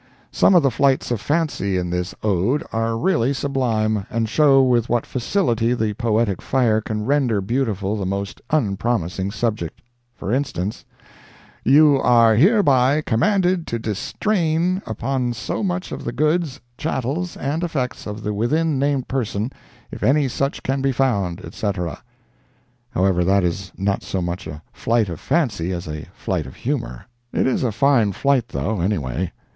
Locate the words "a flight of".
24.47-25.19, 25.87-26.55